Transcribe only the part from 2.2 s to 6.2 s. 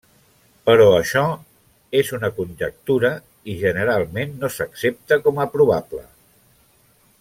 conjectura, i generalment no s'accepta com a probable.